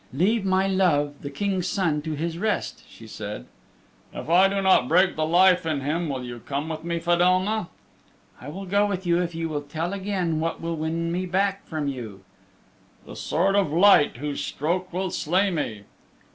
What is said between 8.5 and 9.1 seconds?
go with